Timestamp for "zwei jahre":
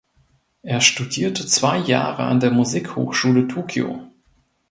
1.45-2.23